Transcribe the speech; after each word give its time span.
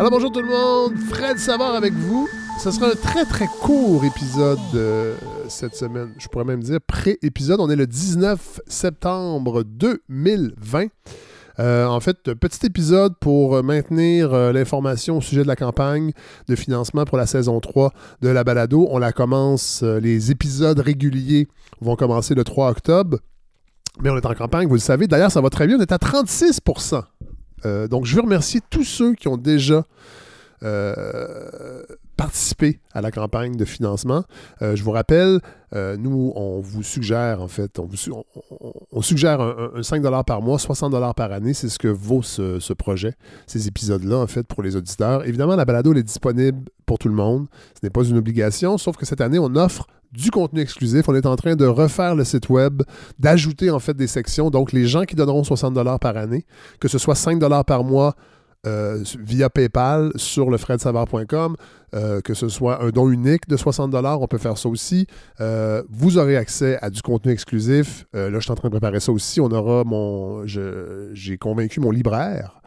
Alors 0.00 0.12
bonjour 0.12 0.32
tout 0.32 0.40
le 0.40 0.48
monde, 0.48 0.96
Fred 1.10 1.36
Savard 1.36 1.74
avec 1.74 1.92
vous. 1.92 2.26
Ce 2.58 2.70
sera 2.70 2.86
un 2.86 2.94
très 2.94 3.26
très 3.26 3.46
court 3.60 4.02
épisode 4.02 4.58
euh, 4.74 5.14
cette 5.46 5.74
semaine. 5.74 6.14
Je 6.16 6.26
pourrais 6.28 6.46
même 6.46 6.62
dire 6.62 6.78
pré-épisode. 6.80 7.60
On 7.60 7.68
est 7.68 7.76
le 7.76 7.86
19 7.86 8.62
septembre 8.66 9.62
2020. 9.62 10.86
Euh, 11.58 11.84
en 11.84 12.00
fait, 12.00 12.32
petit 12.32 12.64
épisode 12.64 13.12
pour 13.20 13.62
maintenir 13.62 14.32
euh, 14.32 14.52
l'information 14.54 15.18
au 15.18 15.20
sujet 15.20 15.42
de 15.42 15.48
la 15.48 15.56
campagne 15.56 16.12
de 16.48 16.56
financement 16.56 17.04
pour 17.04 17.18
la 17.18 17.26
saison 17.26 17.60
3 17.60 17.92
de 18.22 18.30
la 18.30 18.42
balado. 18.42 18.88
On 18.90 18.96
la 18.96 19.12
commence, 19.12 19.82
les 19.82 20.30
épisodes 20.30 20.80
réguliers 20.80 21.46
vont 21.82 21.96
commencer 21.96 22.34
le 22.34 22.44
3 22.44 22.70
octobre. 22.70 23.18
Mais 24.00 24.08
on 24.08 24.16
est 24.16 24.24
en 24.24 24.32
campagne, 24.32 24.66
vous 24.66 24.76
le 24.76 24.80
savez. 24.80 25.08
D'ailleurs, 25.08 25.30
ça 25.30 25.42
va 25.42 25.50
très 25.50 25.66
bien. 25.66 25.76
On 25.76 25.82
est 25.82 25.92
à 25.92 25.98
36 25.98 26.60
euh, 27.64 27.88
donc, 27.88 28.06
je 28.06 28.14
veux 28.14 28.22
remercier 28.22 28.60
tous 28.70 28.84
ceux 28.84 29.14
qui 29.14 29.28
ont 29.28 29.36
déjà 29.36 29.84
euh, 30.62 31.82
participé 32.18 32.80
à 32.92 33.00
la 33.00 33.10
campagne 33.10 33.56
de 33.56 33.64
financement. 33.64 34.24
Euh, 34.60 34.76
je 34.76 34.84
vous 34.84 34.90
rappelle, 34.90 35.40
euh, 35.74 35.96
nous, 35.96 36.34
on 36.36 36.60
vous 36.60 36.82
suggère, 36.82 37.40
en 37.40 37.48
fait, 37.48 37.78
on, 37.78 37.86
vous 37.86 39.02
suggère 39.02 39.40
un, 39.40 39.70
un 39.76 39.82
5 39.82 40.02
par 40.26 40.42
mois, 40.42 40.58
60 40.58 41.14
par 41.14 41.32
année. 41.32 41.54
C'est 41.54 41.70
ce 41.70 41.78
que 41.78 41.88
vaut 41.88 42.22
ce, 42.22 42.60
ce 42.60 42.74
projet, 42.74 43.14
ces 43.46 43.68
épisodes-là, 43.68 44.18
en 44.18 44.26
fait, 44.26 44.46
pour 44.46 44.62
les 44.62 44.76
auditeurs. 44.76 45.26
Évidemment, 45.26 45.56
la 45.56 45.64
balado 45.64 45.92
elle 45.92 45.98
est 45.98 46.02
disponible 46.02 46.68
pour 46.84 46.98
tout 46.98 47.08
le 47.08 47.14
monde. 47.14 47.46
Ce 47.72 47.80
n'est 47.82 47.90
pas 47.90 48.04
une 48.04 48.18
obligation, 48.18 48.76
sauf 48.76 48.98
que 48.98 49.06
cette 49.06 49.22
année, 49.22 49.38
on 49.38 49.56
offre 49.56 49.86
du 50.12 50.30
contenu 50.30 50.60
exclusif. 50.60 51.08
On 51.08 51.14
est 51.14 51.26
en 51.26 51.36
train 51.36 51.56
de 51.56 51.66
refaire 51.66 52.14
le 52.14 52.24
site 52.24 52.48
web, 52.48 52.82
d'ajouter 53.18 53.70
en 53.70 53.78
fait 53.78 53.94
des 53.94 54.06
sections. 54.06 54.50
Donc, 54.50 54.72
les 54.72 54.86
gens 54.86 55.04
qui 55.04 55.16
donneront 55.16 55.44
60 55.44 55.74
par 56.00 56.16
année, 56.16 56.44
que 56.80 56.88
ce 56.88 56.98
soit 56.98 57.14
5 57.14 57.40
par 57.64 57.84
mois 57.84 58.14
euh, 58.66 59.02
via 59.18 59.48
PayPal 59.48 60.12
sur 60.16 60.50
le 60.50 60.58
fredsavard.com, 60.58 61.56
euh, 61.94 62.20
que 62.20 62.34
ce 62.34 62.48
soit 62.50 62.82
un 62.84 62.90
don 62.90 63.08
unique 63.08 63.48
de 63.48 63.56
60 63.56 63.94
on 63.94 64.26
peut 64.26 64.36
faire 64.36 64.58
ça 64.58 64.68
aussi. 64.68 65.06
Euh, 65.40 65.82
vous 65.88 66.18
aurez 66.18 66.36
accès 66.36 66.78
à 66.82 66.90
du 66.90 67.00
contenu 67.00 67.32
exclusif. 67.32 68.04
Là, 68.12 68.30
je 68.30 68.40
suis 68.40 68.50
en 68.50 68.56
train 68.56 68.68
de 68.68 68.74
préparer 68.74 69.00
ça 69.00 69.12
aussi. 69.12 69.40
On 69.40 69.50
aura 69.50 69.84
mon. 69.84 70.44
J'ai 70.46 71.38
convaincu 71.38 71.80
mon 71.80 71.90
libraire 71.90 72.60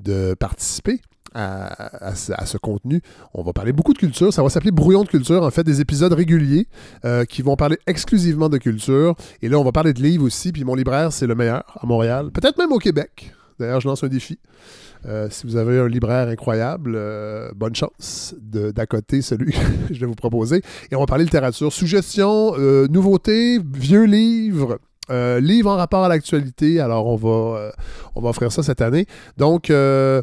de 0.00 0.34
participer. 0.34 1.00
À, 1.34 2.14
ce, 2.14 2.56
contenu. 2.56 3.02
On 3.34 3.42
va 3.42 3.52
parler 3.52 3.72
beaucoup 3.72 3.92
de 3.92 3.98
culture. 3.98 4.32
Ça 4.32 4.42
va 4.42 4.48
s'appeler 4.48 4.70
Brouillon 4.70 5.04
de 5.04 5.08
culture, 5.08 5.42
en 5.42 5.50
fait, 5.50 5.62
des 5.62 5.80
épisodes 5.80 6.12
réguliers 6.12 6.66
euh, 7.04 7.24
qui 7.24 7.42
vont 7.42 7.56
parler 7.56 7.78
exclusivement 7.86 8.48
de 8.48 8.58
culture. 8.58 9.14
Et 9.42 9.48
là, 9.48 9.58
on 9.58 9.64
va 9.64 9.72
parler 9.72 9.92
de 9.92 10.02
livres 10.02 10.24
aussi. 10.24 10.52
Puis 10.52 10.64
mon 10.64 10.74
libraire, 10.74 11.12
c'est 11.12 11.26
le 11.26 11.34
meilleur 11.34 11.64
à 11.80 11.86
Montréal, 11.86 12.30
peut-être 12.32 12.58
même 12.58 12.72
au 12.72 12.78
Québec. 12.78 13.32
D'ailleurs, 13.58 13.80
je 13.80 13.88
lance 13.88 14.02
un 14.04 14.08
défi. 14.08 14.38
Euh, 15.06 15.28
si 15.30 15.46
vous 15.46 15.56
avez 15.56 15.78
un 15.78 15.88
libraire 15.88 16.28
incroyable, 16.28 16.94
euh, 16.96 17.50
bonne 17.54 17.74
chance 17.74 18.34
d'accoter 18.40 19.22
celui 19.22 19.52
que 19.88 19.94
je 19.94 20.00
vais 20.00 20.06
vous 20.06 20.14
proposer. 20.14 20.62
Et 20.90 20.96
on 20.96 21.00
va 21.00 21.06
parler 21.06 21.24
littérature. 21.24 21.72
Suggestions, 21.72 22.56
nouveautés, 22.88 23.58
vieux 23.58 24.04
livres. 24.04 24.78
Euh, 25.10 25.40
livres 25.40 25.70
en 25.70 25.76
rapport 25.76 26.04
à 26.04 26.08
l'actualité, 26.08 26.80
alors 26.80 27.06
on 27.06 27.16
va, 27.16 27.58
euh, 27.58 27.70
on 28.14 28.20
va 28.20 28.30
offrir 28.30 28.52
ça 28.52 28.62
cette 28.62 28.80
année. 28.80 29.06
Donc, 29.36 29.70
euh, 29.70 30.22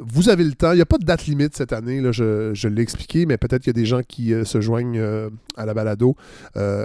vous 0.00 0.28
avez 0.28 0.44
le 0.44 0.52
temps. 0.52 0.72
Il 0.72 0.76
n'y 0.76 0.82
a 0.82 0.86
pas 0.86 0.98
de 0.98 1.04
date 1.04 1.26
limite 1.26 1.56
cette 1.56 1.72
année, 1.72 2.00
là, 2.00 2.12
je, 2.12 2.68
l'ai 2.68 2.82
expliqué, 2.82 3.26
mais 3.26 3.36
peut-être 3.36 3.62
qu'il 3.62 3.70
y 3.70 3.76
a 3.76 3.80
des 3.80 3.86
gens 3.86 4.02
qui 4.06 4.32
se 4.44 4.60
joignent 4.60 5.02
à 5.56 5.66
la 5.66 5.74
balado 5.74 6.14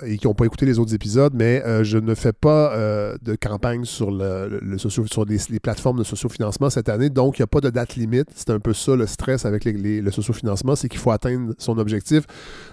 et 0.05 0.17
qui 0.17 0.27
n'ont 0.27 0.33
pas 0.33 0.45
écouté 0.45 0.65
les 0.65 0.79
autres 0.79 0.93
épisodes, 0.93 1.33
mais 1.35 1.63
je 1.83 1.97
ne 1.97 2.15
fais 2.15 2.33
pas 2.33 2.75
de 3.21 3.35
campagne 3.35 3.85
sur, 3.85 4.11
le, 4.11 4.77
sur 4.77 5.25
les, 5.25 5.37
les 5.49 5.59
plateformes 5.59 5.99
de 5.99 6.03
sociofinancement 6.03 6.69
cette 6.69 6.89
année, 6.89 7.09
donc 7.09 7.37
il 7.37 7.41
n'y 7.41 7.45
a 7.45 7.47
pas 7.47 7.61
de 7.61 7.69
date 7.69 7.95
limite. 7.95 8.29
C'est 8.35 8.49
un 8.49 8.59
peu 8.59 8.73
ça 8.73 8.95
le 8.95 9.05
stress 9.07 9.45
avec 9.45 9.65
les- 9.65 9.73
les- 9.73 10.01
le 10.01 10.11
sociofinancement, 10.11 10.75
c'est 10.75 10.89
qu'il 10.89 10.99
faut 10.99 11.11
atteindre 11.11 11.53
son 11.57 11.77
objectif. 11.77 12.23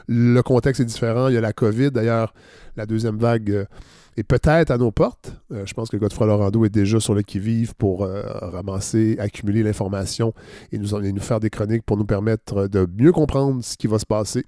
Le 0.09 0.41
contexte 0.43 0.81
est 0.81 0.85
différent, 0.87 1.29
il 1.29 1.35
y 1.35 1.39
a 1.39 1.41
la 1.41 1.53
COVID, 1.53 1.91
d'ailleurs, 1.91 2.33
la 2.77 2.87
deuxième 2.87 3.19
vague 3.19 3.67
est 4.17 4.23
peut-être 4.23 4.71
à 4.71 4.79
nos 4.79 4.91
portes. 4.91 5.33
Euh, 5.53 5.65
je 5.67 5.75
pense 5.75 5.89
que 5.89 5.97
Godefroy 5.97 6.27
Laurando 6.27 6.65
est 6.65 6.71
déjà 6.71 7.01
sur 7.01 7.15
le 7.15 7.23
qui-vive 7.23 7.75
pour 7.75 8.05
euh, 8.05 8.23
ramasser, 8.25 9.17
accumuler 9.19 9.63
l'information 9.63 10.35
et 10.73 10.77
et 10.77 11.13
nous 11.13 11.21
faire 11.21 11.41
des 11.41 11.51
chroniques 11.51 11.85
pour 11.85 11.97
nous 11.97 12.07
permettre 12.07 12.67
de 12.67 12.87
mieux 12.97 13.13
comprendre 13.13 13.63
ce 13.65 13.77
qui 13.77 13.87
va 13.87 13.99
se 13.99 14.07
passer 14.07 14.45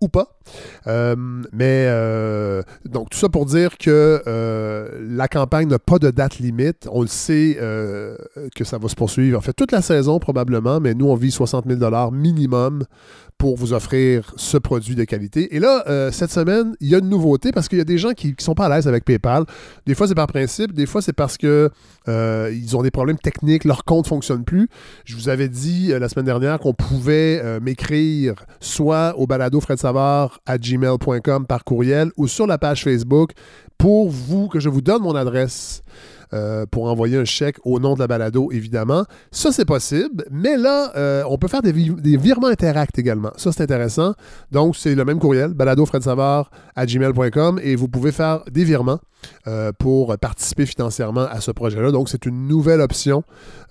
ou 0.00 0.08
pas. 0.08 0.36
Euh, 0.86 1.16
mais 1.52 1.86
euh, 1.88 2.62
donc 2.84 3.10
tout 3.10 3.18
ça 3.18 3.28
pour 3.28 3.46
dire 3.46 3.76
que 3.78 4.22
euh, 4.26 4.88
la 5.08 5.28
campagne 5.28 5.68
n'a 5.68 5.78
pas 5.78 5.98
de 5.98 6.10
date 6.10 6.38
limite. 6.38 6.88
On 6.90 7.02
le 7.02 7.08
sait 7.08 7.58
que 8.54 8.64
ça 8.64 8.78
va 8.78 8.88
se 8.88 8.94
poursuivre 8.94 9.38
en 9.38 9.40
fait 9.40 9.52
toute 9.52 9.72
la 9.72 9.82
saison 9.82 10.18
probablement, 10.18 10.80
mais 10.80 10.94
nous 10.94 11.06
on 11.06 11.14
vise 11.14 11.34
60 11.34 11.66
000 11.68 12.10
minimum 12.12 12.84
pour 13.38 13.56
vous 13.56 13.74
offrir 13.74 14.32
ce 14.36 14.56
produit 14.56 14.94
de 14.94 15.04
qualité. 15.04 15.54
Et 15.54 15.60
là, 15.60 15.84
cette 16.10 16.30
semaine, 16.30 16.74
il 16.80 16.88
y 16.88 16.94
a 16.94 16.98
une 16.98 17.08
nouveauté 17.08 17.52
parce 17.52 17.68
qu'il 17.68 17.78
y 17.78 17.82
a 17.82 17.84
des 17.84 17.98
gens 17.98 18.12
qui 18.12 18.28
ne 18.28 18.42
sont 18.42 18.54
pas 18.54 18.66
à 18.66 18.68
l'aise 18.74 18.88
avec 18.88 19.04
PayPal. 19.04 19.44
Des 19.86 19.94
fois, 19.94 20.08
c'est 20.08 20.14
par 20.14 20.26
principe, 20.26 20.72
des 20.72 20.86
fois, 20.86 21.02
c'est 21.02 21.12
parce 21.12 21.36
que 21.36 21.70
ils 22.08 22.76
ont 22.76 22.82
des 22.82 22.90
problèmes 22.90 23.18
techniques, 23.18 23.64
leur 23.64 23.84
compte 23.84 24.06
ne 24.06 24.08
fonctionne 24.08 24.44
plus. 24.44 24.68
Je 25.04 25.16
vous 25.16 25.28
avais 25.28 25.48
dit 25.48 25.88
la 25.88 26.08
semaine 26.08 26.26
dernière 26.26 26.58
qu'on 26.58 26.74
pouvait 26.74 27.60
m'écrire 27.60 28.34
soit 28.60 29.14
au 29.18 29.26
balado 29.26 29.60
À 29.86 30.58
gmail.com 30.58 31.46
par 31.46 31.64
courriel 31.64 32.10
ou 32.16 32.26
sur 32.28 32.46
la 32.46 32.58
page 32.58 32.82
Facebook 32.84 33.32
pour 33.78 34.10
vous, 34.10 34.48
que 34.48 34.58
je 34.60 34.68
vous 34.68 34.80
donne 34.80 35.02
mon 35.02 35.14
adresse. 35.14 35.82
euh, 36.34 36.66
pour 36.68 36.86
envoyer 36.90 37.16
un 37.18 37.24
chèque 37.24 37.58
au 37.64 37.78
nom 37.78 37.94
de 37.94 38.00
la 38.00 38.08
balado, 38.08 38.50
évidemment. 38.50 39.04
Ça, 39.30 39.52
c'est 39.52 39.64
possible. 39.64 40.24
Mais 40.32 40.56
là, 40.56 40.90
euh, 40.96 41.22
on 41.30 41.38
peut 41.38 41.46
faire 41.46 41.62
des, 41.62 41.70
vi- 41.70 41.94
des 41.94 42.16
virements 42.16 42.48
Interact 42.48 42.98
également. 42.98 43.30
Ça, 43.36 43.52
c'est 43.52 43.62
intéressant. 43.62 44.12
Donc, 44.50 44.74
c'est 44.74 44.96
le 44.96 45.04
même 45.04 45.20
courriel, 45.20 45.54
baladofredsavard 45.54 46.50
à 46.74 46.84
gmail.com, 46.84 47.60
et 47.62 47.76
vous 47.76 47.86
pouvez 47.86 48.10
faire 48.10 48.42
des 48.50 48.64
virements 48.64 48.98
euh, 49.46 49.72
pour 49.72 50.16
participer 50.18 50.66
financièrement 50.66 51.22
à 51.22 51.40
ce 51.40 51.50
projet-là. 51.50 51.90
Donc, 51.92 52.08
c'est 52.08 52.26
une 52.26 52.46
nouvelle 52.48 52.80
option 52.80 53.22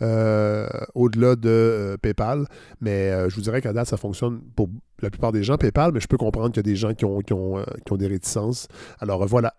euh, 0.01 0.67
au-delà 0.93 1.35
de 1.35 1.49
euh, 1.49 1.97
PayPal. 1.97 2.45
Mais 2.81 3.11
je 3.29 3.35
vous 3.35 3.41
dirais 3.41 3.61
qu'à 3.61 3.73
date, 3.73 3.87
ça 3.87 3.97
fonctionne 3.97 4.39
pour 4.55 4.69
la 5.01 5.09
plupart 5.09 5.31
des 5.31 5.43
gens, 5.43 5.57
PayPal, 5.57 5.91
mais 5.93 5.99
je 5.99 6.07
peux 6.07 6.17
comprendre 6.17 6.49
qu'il 6.49 6.57
y 6.57 6.59
a 6.59 6.71
des 6.71 6.75
gens 6.75 6.93
qui 6.93 7.05
ont, 7.05 7.19
qui 7.19 7.33
ont, 7.33 7.97
des 7.97 8.07
réticences. 8.07 8.67
Alors 8.99 9.25
voilà, 9.25 9.53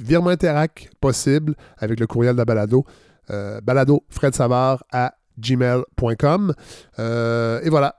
virement 0.00 0.30
Interact 0.30 0.90
possible 1.00 1.54
avec 1.78 2.00
le 2.00 2.06
courriel 2.06 2.34
de 2.34 2.38
la 2.38 2.44
balado. 2.44 2.84
Balado 3.62 4.04
Fred 4.10 4.34
à 4.92 5.14
gmail.com. 5.38 6.54
Et 6.98 7.68
voilà, 7.70 7.96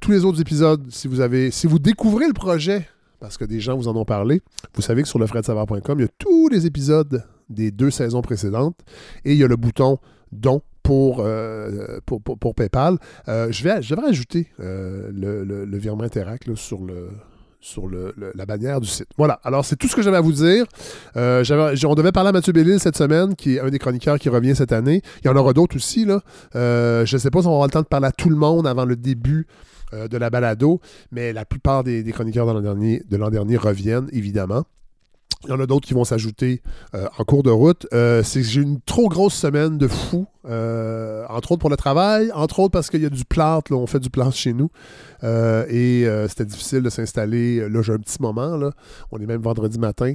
tous 0.00 0.10
les 0.10 0.24
autres 0.24 0.40
épisodes, 0.40 0.86
si 0.90 1.08
vous 1.08 1.20
avez, 1.20 1.50
si 1.50 1.66
vous 1.66 1.78
découvrez 1.78 2.26
le 2.26 2.34
projet, 2.34 2.86
parce 3.20 3.36
que 3.36 3.44
des 3.44 3.60
gens 3.60 3.76
vous 3.76 3.88
en 3.88 3.96
ont 3.96 4.04
parlé, 4.04 4.40
vous 4.74 4.82
savez 4.82 5.02
que 5.02 5.08
sur 5.08 5.18
le 5.18 5.26
fredsavard.com, 5.26 5.98
il 5.98 6.02
y 6.02 6.04
a 6.04 6.10
tous 6.18 6.48
les 6.48 6.66
épisodes 6.66 7.24
des 7.48 7.70
deux 7.70 7.90
saisons 7.90 8.22
précédentes 8.22 8.76
et 9.24 9.32
il 9.32 9.38
y 9.38 9.44
a 9.44 9.48
le 9.48 9.56
bouton 9.56 9.98
don 10.32 10.60
pour, 10.82 11.20
euh, 11.20 11.98
pour, 12.06 12.22
pour- 12.22 12.54
PayPal. 12.54 12.96
Euh, 13.28 13.48
je, 13.50 13.62
vais, 13.64 13.82
je 13.82 13.94
devrais 13.94 14.08
ajouter 14.10 14.48
euh, 14.60 15.10
le, 15.12 15.44
le- 15.44 15.64
le 15.64 15.78
virement 15.78 16.04
Interact 16.04 16.46
là, 16.46 16.54
sur, 16.56 16.82
le, 16.84 17.08
sur 17.60 17.86
le- 17.88 18.14
la 18.34 18.46
bannière 18.46 18.80
du 18.80 18.88
site. 18.88 19.08
Voilà, 19.18 19.38
alors 19.44 19.64
c'est 19.64 19.76
tout 19.76 19.86
ce 19.88 19.96
que 19.96 20.00
j'avais 20.02 20.16
à 20.16 20.20
vous 20.22 20.32
dire. 20.32 20.64
On 21.16 21.94
devait 21.94 22.12
parler 22.12 22.28
à 22.28 22.32
Mathieu 22.32 22.52
Bellil 22.52 22.78
cette 22.80 22.96
semaine, 22.96 23.34
qui 23.34 23.56
est 23.56 23.60
un 23.60 23.68
des 23.68 23.78
chroniqueurs 23.78 24.18
qui 24.18 24.28
revient 24.28 24.54
cette 24.56 24.72
année. 24.72 25.02
Il 25.22 25.26
y 25.26 25.30
en 25.30 25.36
aura 25.36 25.52
d'autres 25.52 25.76
aussi. 25.76 26.04
Là. 26.06 26.20
Je 26.54 27.12
ne 27.14 27.18
sais 27.18 27.30
pas 27.30 27.42
si 27.42 27.46
on 27.48 27.52
aura 27.52 27.66
le 27.66 27.72
temps 27.72 27.82
de 27.82 27.86
parler 27.86 28.06
à 28.06 28.12
tout 28.12 28.30
le 28.30 28.36
monde 28.36 28.66
avant 28.66 28.84
le 28.84 28.96
début 28.96 29.46
de 29.92 30.16
la 30.16 30.30
balado, 30.30 30.80
mais 31.10 31.32
la 31.32 31.44
plupart 31.44 31.84
des, 31.84 32.04
chroniqueurs 32.12 32.46
de 32.46 33.16
l'an 33.16 33.30
dernier, 33.30 33.56
reviennent, 33.56 34.08
évidemment. 34.12 34.64
Il 35.44 35.50
y 35.50 35.52
en 35.52 35.60
a 35.60 35.66
d'autres 35.66 35.86
qui 35.86 35.94
vont 35.94 36.04
s'ajouter 36.04 36.62
euh, 36.94 37.06
en 37.16 37.24
cours 37.24 37.44
de 37.44 37.50
route. 37.50 37.86
Euh, 37.92 38.24
j'ai 38.24 38.60
une 38.60 38.80
trop 38.80 39.08
grosse 39.08 39.34
semaine 39.34 39.78
de 39.78 39.86
fou, 39.86 40.26
euh, 40.46 41.24
entre 41.28 41.52
autres 41.52 41.60
pour 41.60 41.70
le 41.70 41.76
travail, 41.76 42.30
entre 42.32 42.60
autres 42.60 42.70
parce 42.70 42.90
qu'il 42.90 43.02
y 43.02 43.06
a 43.06 43.10
du 43.10 43.24
plâtre, 43.24 43.72
on 43.72 43.86
fait 43.86 43.98
du 43.98 44.10
plâtre 44.10 44.34
chez 44.34 44.52
nous. 44.52 44.70
Euh, 45.24 45.66
et 45.68 46.06
euh, 46.06 46.28
c'était 46.28 46.44
difficile 46.44 46.82
de 46.82 46.90
s'installer. 46.90 47.68
Là, 47.68 47.82
j'ai 47.82 47.92
un 47.92 47.98
petit 47.98 48.18
moment, 48.20 48.56
là. 48.56 48.70
on 49.10 49.18
est 49.18 49.26
même 49.26 49.42
vendredi 49.42 49.78
matin. 49.78 50.12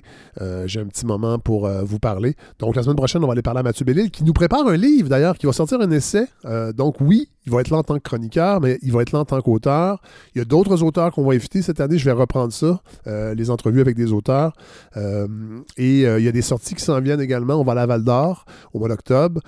J'ai 0.65 0.79
un 0.79 0.85
petit 0.85 1.05
moment 1.05 1.39
pour 1.39 1.67
vous 1.67 1.99
parler. 1.99 2.35
Donc, 2.59 2.75
la 2.75 2.83
semaine 2.83 2.95
prochaine, 2.95 3.23
on 3.23 3.27
va 3.27 3.33
aller 3.33 3.41
parler 3.41 3.59
à 3.59 3.63
Mathieu 3.63 3.85
Bellil, 3.85 4.11
qui 4.11 4.23
nous 4.23 4.33
prépare 4.33 4.67
un 4.67 4.77
livre 4.77 5.09
d'ailleurs, 5.09 5.37
qui 5.37 5.45
va 5.45 5.53
sortir 5.53 5.79
un 5.81 5.91
essai. 5.91 6.27
Donc, 6.75 6.95
oui, 7.01 7.29
il 7.45 7.51
va 7.51 7.61
être 7.61 7.69
là 7.69 7.77
en 7.77 7.83
tant 7.83 7.95
que 7.95 8.03
chroniqueur, 8.03 8.61
mais 8.61 8.79
il 8.81 8.91
va 8.91 9.01
être 9.01 9.11
là 9.11 9.19
en 9.19 9.25
tant 9.25 9.41
qu'auteur. 9.41 10.01
Il 10.33 10.39
y 10.39 10.41
a 10.41 10.45
d'autres 10.45 10.83
auteurs 10.83 11.11
qu'on 11.11 11.25
va 11.25 11.33
inviter 11.33 11.61
cette 11.61 11.81
année. 11.81 11.97
Je 11.97 12.05
vais 12.05 12.11
reprendre 12.11 12.53
ça, 12.53 12.81
les 13.05 13.49
entrevues 13.49 13.81
avec 13.81 13.95
des 13.95 14.11
auteurs. 14.11 14.53
Et 14.95 16.01
il 16.01 16.23
y 16.23 16.27
a 16.27 16.31
des 16.31 16.41
sorties 16.41 16.75
qui 16.75 16.83
s'en 16.83 16.99
viennent 17.01 17.21
également. 17.21 17.55
On 17.55 17.63
va 17.63 17.73
à 17.73 17.75
la 17.75 17.85
Val 17.85 18.03
d'Or 18.03 18.45
au 18.73 18.79
mois 18.79 18.89
d'octobre. 18.89 19.41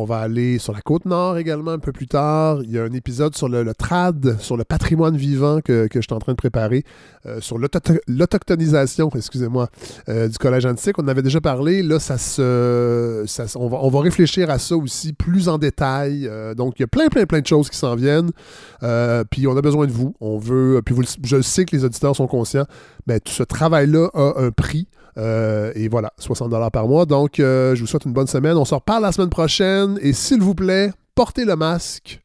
On 0.00 0.04
va 0.04 0.18
aller 0.18 0.58
sur 0.58 0.72
la 0.72 0.80
côte 0.80 1.04
nord 1.04 1.36
également 1.36 1.72
un 1.72 1.78
peu 1.78 1.92
plus 1.92 2.06
tard. 2.06 2.62
Il 2.62 2.70
y 2.70 2.78
a 2.78 2.82
un 2.82 2.92
épisode 2.92 3.36
sur 3.36 3.48
le, 3.48 3.74
trad, 3.74 4.40
sur 4.40 4.56
le 4.56 4.64
patrimoine 4.64 5.16
vivant 5.16 5.60
que, 5.60 5.88
je 5.92 6.00
suis 6.00 6.12
en 6.12 6.18
train 6.18 6.32
de 6.32 6.36
préparer, 6.36 6.84
euh, 7.26 7.40
sur 7.40 7.58
l'autochtonisation, 7.58 9.10
excusez-moi, 9.14 9.68
euh, 10.08 10.28
du 10.28 10.38
collège 10.38 10.64
antique. 10.64 10.98
On 10.98 11.04
en 11.04 11.08
avait 11.08 11.22
déjà 11.22 11.40
parlé. 11.40 11.82
Là, 11.82 11.98
ça 11.98 12.16
se, 12.16 13.24
on, 13.56 13.88
va, 13.88 14.00
réfléchir 14.00 14.48
à 14.48 14.58
ça 14.58 14.74
aussi 14.74 15.12
plus 15.12 15.48
en 15.48 15.58
détail. 15.58 16.30
donc, 16.56 16.78
il 16.78 16.82
y 16.82 16.84
a 16.84 16.88
plein, 16.88 17.08
plein, 17.08 17.26
plein 17.26 17.40
de 17.40 17.46
choses 17.46 17.68
qui 17.68 17.76
s'en 17.76 17.94
viennent. 17.94 18.30
puis, 19.30 19.46
on 19.46 19.56
a 19.56 19.60
besoin 19.62 19.86
de 19.86 19.92
vous. 19.92 20.14
On 20.20 20.38
veut, 20.38 20.80
puis 20.84 20.94
je 21.24 21.42
sais 21.42 21.66
que 21.66 21.76
les 21.76 21.84
auditeurs 21.84 22.16
sont 22.16 22.26
conscients, 22.26 22.66
mais 23.06 23.20
tout 23.20 23.32
ce 23.32 23.42
travail-là 23.42 24.08
a 24.14 24.34
un 24.38 24.50
prix. 24.50 24.88
Euh, 25.20 25.72
et 25.74 25.88
voilà, 25.88 26.12
60 26.18 26.50
dollars 26.50 26.70
par 26.70 26.88
mois. 26.88 27.06
Donc, 27.06 27.38
euh, 27.38 27.74
je 27.74 27.80
vous 27.80 27.86
souhaite 27.86 28.04
une 28.06 28.12
bonne 28.12 28.26
semaine. 28.26 28.56
On 28.56 28.64
se 28.64 28.74
reparle 28.74 29.02
la 29.02 29.12
semaine 29.12 29.28
prochaine. 29.28 29.98
Et 30.00 30.12
s'il 30.12 30.40
vous 30.40 30.54
plaît, 30.54 30.92
portez 31.14 31.44
le 31.44 31.56
masque. 31.56 32.20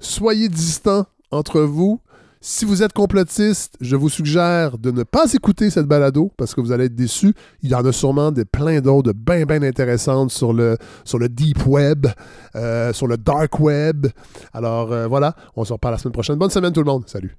Soyez 0.00 0.48
distants 0.48 1.06
entre 1.30 1.60
vous. 1.60 2.00
Si 2.40 2.66
vous 2.66 2.82
êtes 2.82 2.92
complotiste, 2.92 3.74
je 3.80 3.96
vous 3.96 4.10
suggère 4.10 4.76
de 4.76 4.90
ne 4.90 5.02
pas 5.02 5.32
écouter 5.32 5.70
cette 5.70 5.86
balado 5.86 6.30
parce 6.36 6.54
que 6.54 6.60
vous 6.60 6.72
allez 6.72 6.84
être 6.84 6.94
déçus. 6.94 7.34
Il 7.62 7.70
y 7.70 7.74
en 7.74 7.82
a 7.86 7.90
sûrement 7.90 8.30
plein 8.52 8.82
d'autres 8.82 9.14
bien, 9.14 9.46
bien 9.46 9.62
intéressantes 9.62 10.30
sur 10.30 10.52
le, 10.52 10.76
sur 11.04 11.18
le 11.18 11.30
deep 11.30 11.66
web, 11.66 12.06
euh, 12.54 12.92
sur 12.92 13.06
le 13.06 13.16
dark 13.16 13.58
web. 13.60 14.08
Alors 14.52 14.88
voilà, 15.08 15.34
on 15.56 15.64
se 15.64 15.72
reparle 15.72 15.94
la 15.94 15.98
semaine 15.98 16.12
prochaine. 16.12 16.36
Bonne 16.36 16.50
semaine 16.50 16.74
tout 16.74 16.82
le 16.82 16.90
monde. 16.90 17.04
Salut. 17.06 17.34